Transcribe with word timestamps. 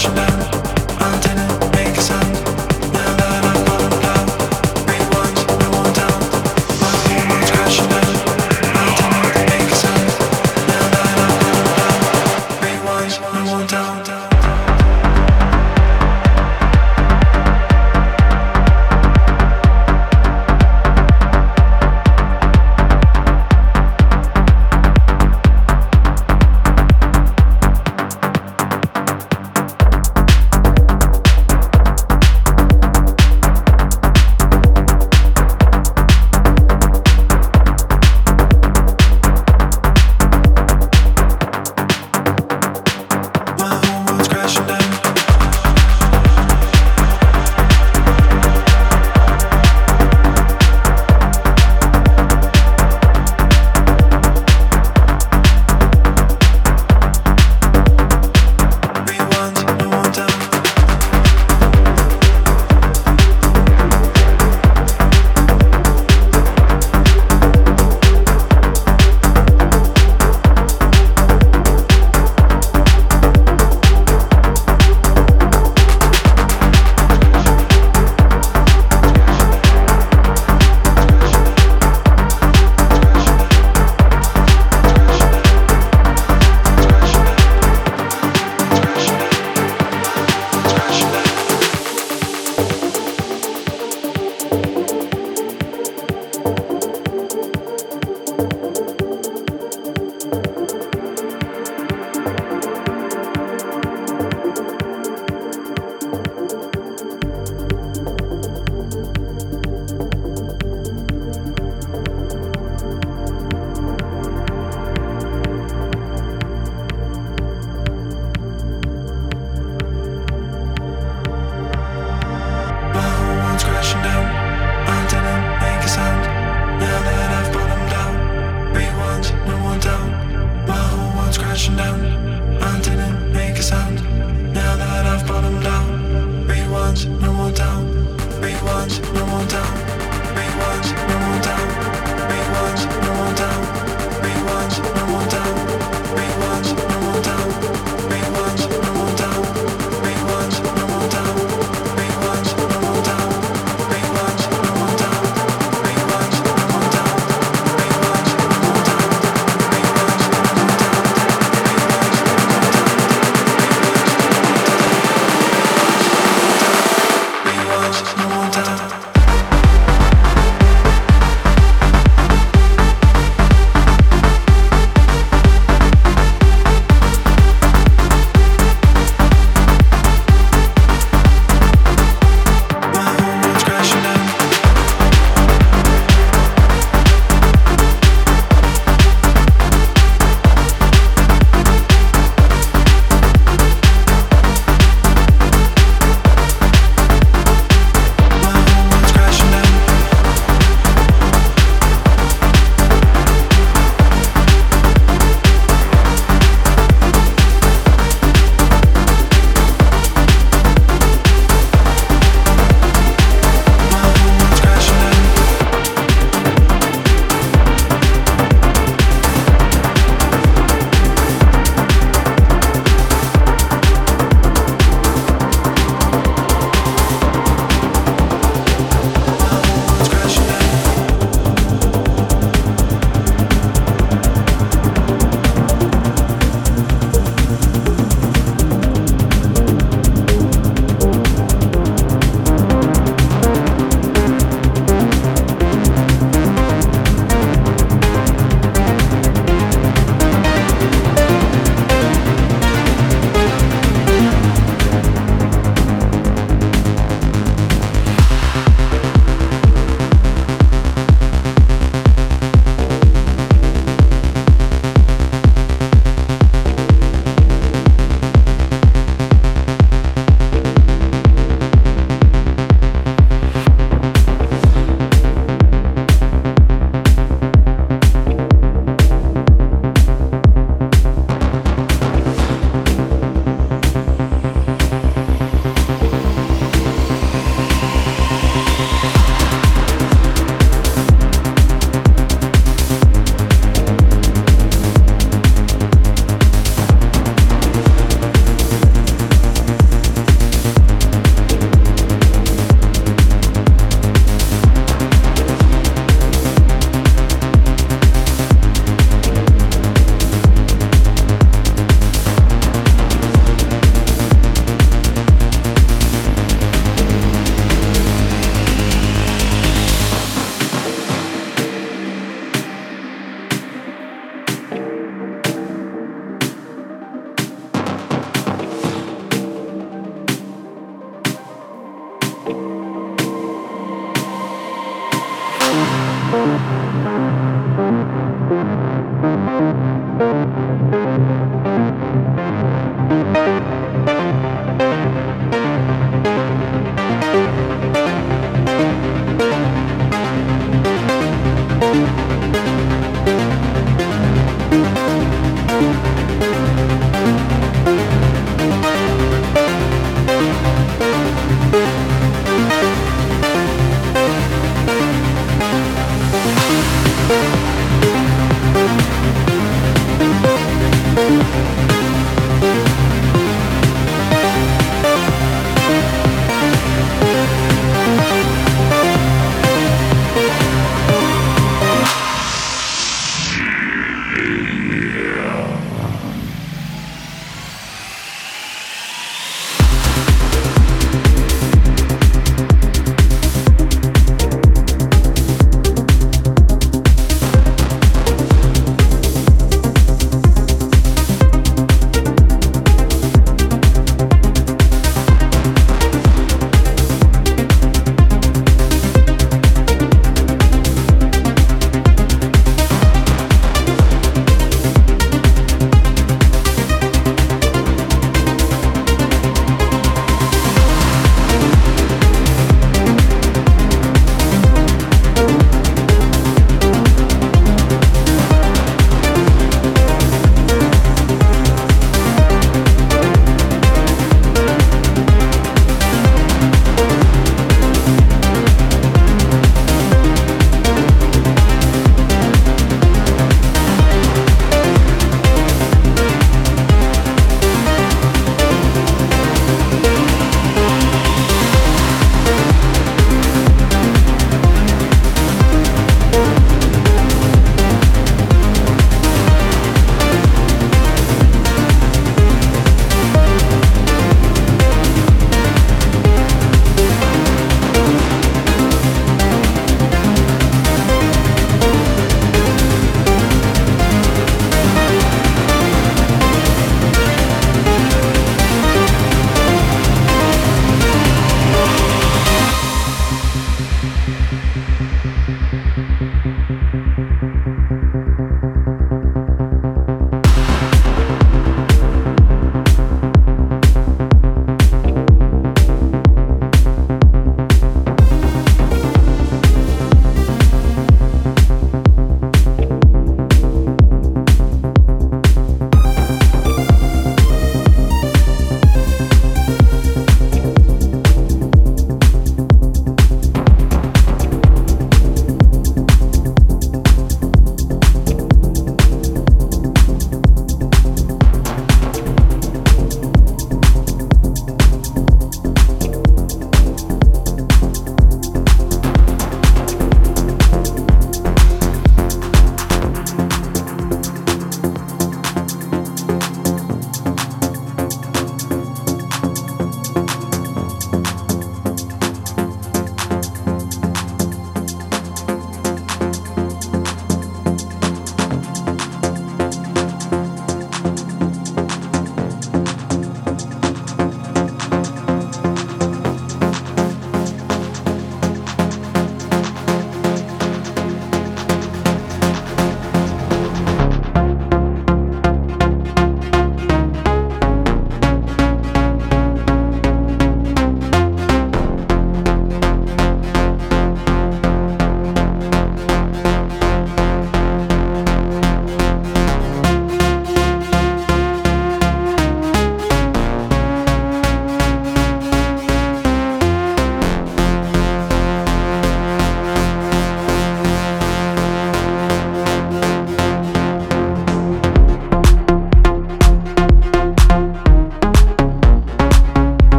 flashback 0.00 0.39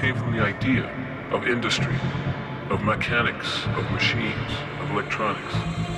came 0.00 0.14
from 0.14 0.32
the 0.32 0.42
idea 0.42 0.84
of 1.32 1.46
industry, 1.46 1.96
of 2.70 2.82
mechanics, 2.82 3.64
of 3.76 3.90
machines, 3.90 4.52
of 4.80 4.90
electronics. 4.90 5.97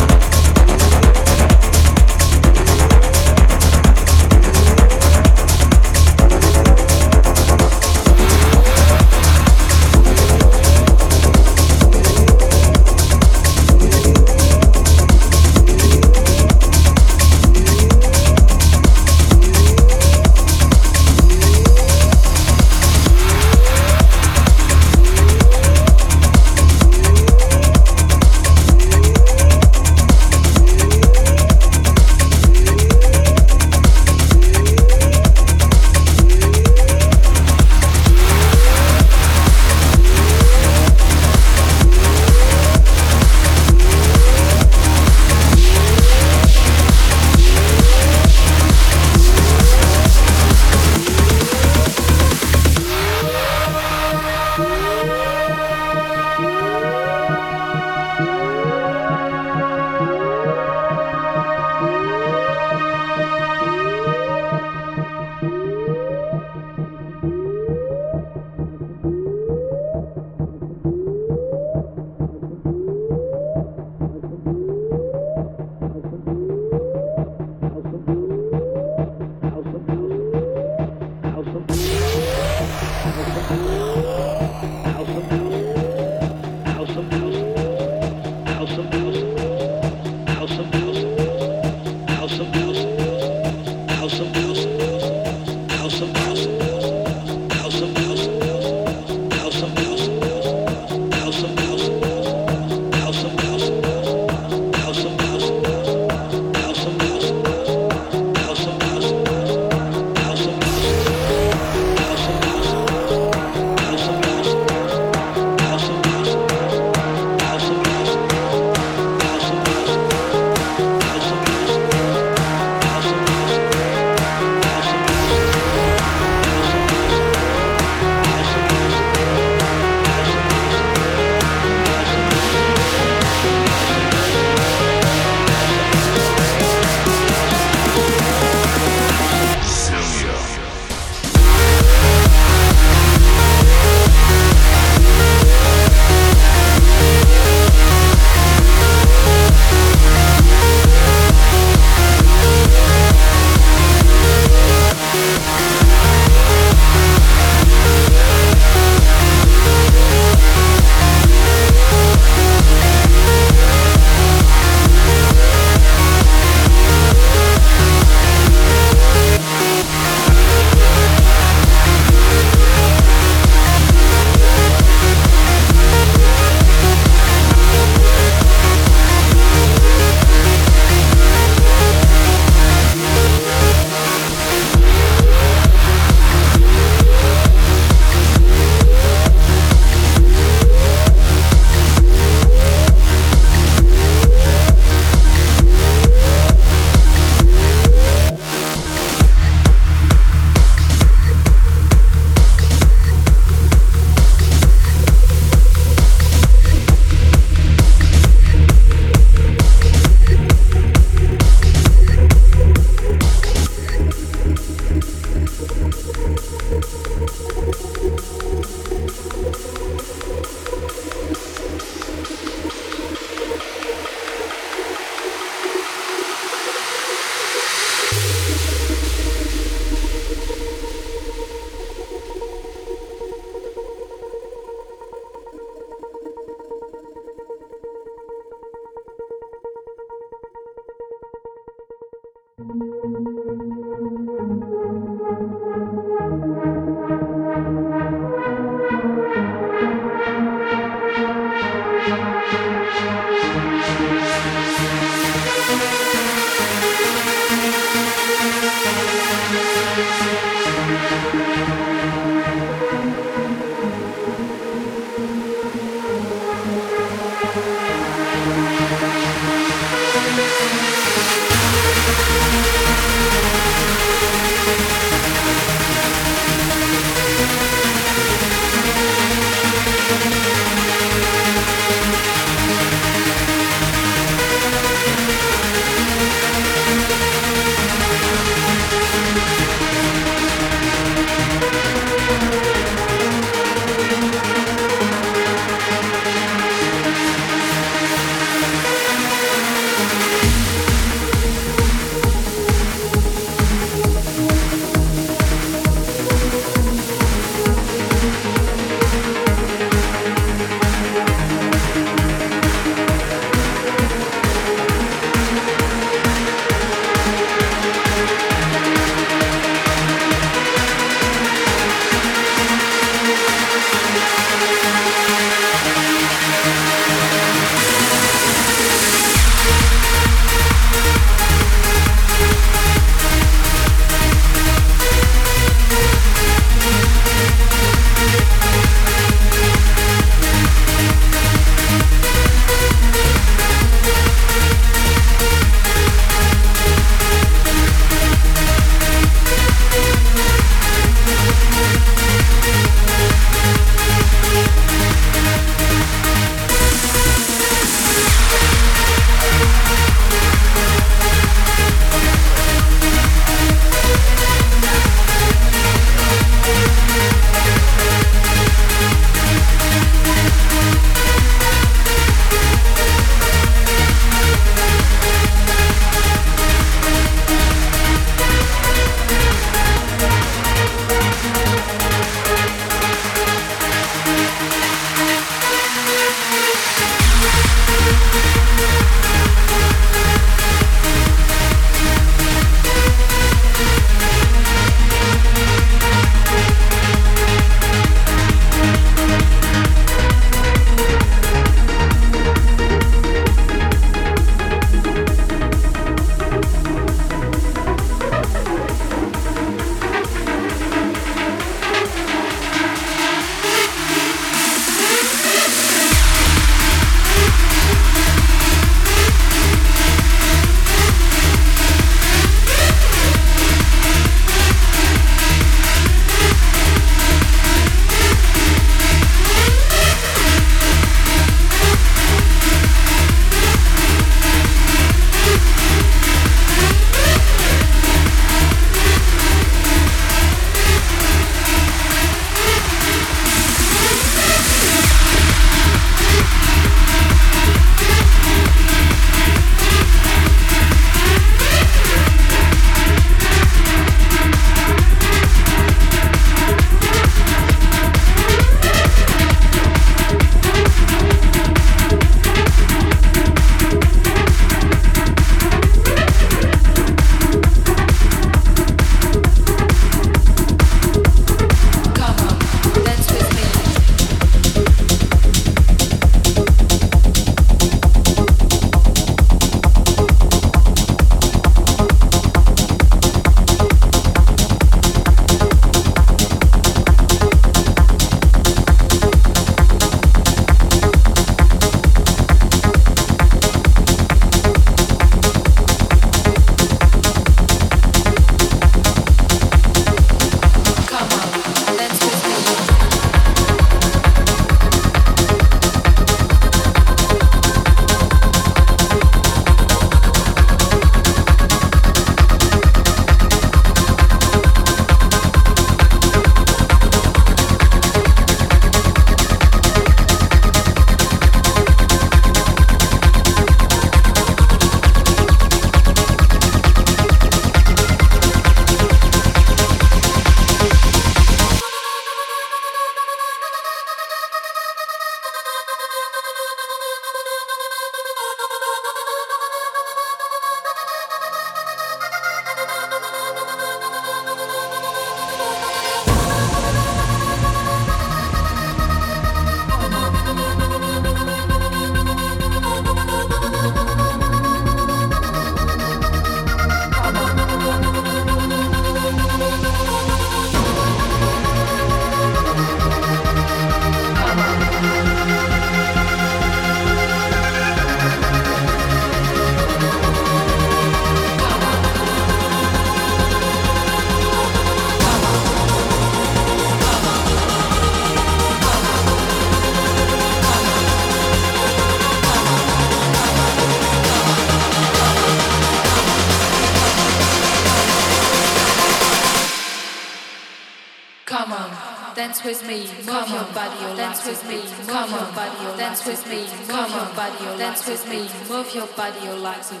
Dance 592.64 592.80
with 592.80 592.88
me, 592.88 593.00
move 593.26 593.48
your 593.50 593.64
body, 593.74 594.16
dance 594.16 594.46
with 594.46 594.64
me, 594.66 594.76
move 594.76 595.30
your 595.30 595.52
body, 595.52 595.96
dance 595.98 596.24
with 596.24 596.46
me, 596.48 596.60
move 596.88 597.10
your 597.10 597.26
body, 597.36 597.64
dance 597.76 598.08
with 598.08 598.26
me, 598.26 598.48
move 598.70 598.94
your 598.94 599.06
body, 599.08 599.38
your 599.44 599.56
legs 599.56 599.92
will 599.92 600.00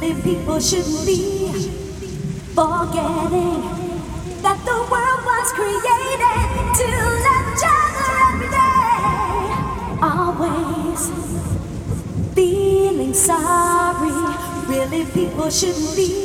beat. 0.00 0.22
people 0.24 0.58
shouldn't 0.58 1.06
be 1.06 1.52
forgetting 2.54 3.60
that 4.42 4.58
the 4.64 4.78
world 4.90 5.22
was 5.30 5.52
created 5.52 6.20
to 6.80 6.88
love 7.26 7.46
each 7.52 7.64
other 7.68 8.06
every 8.28 8.50
day. 8.58 8.80
Always 10.02 11.02
feeling 12.34 13.14
sorry. 13.14 14.12
Really, 14.68 15.04
people 15.06 15.50
shouldn't 15.50 15.96
be 15.96 16.19